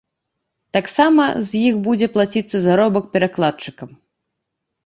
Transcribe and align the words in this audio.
Таксама 0.77 1.27
з 1.49 1.61
іх 1.67 1.77
будзе 1.87 2.07
плаціцца 2.15 2.57
заробак 2.67 3.05
перакладчыкам. 3.19 3.89